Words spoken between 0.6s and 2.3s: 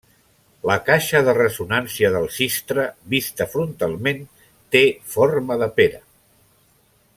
La caixa de ressonància del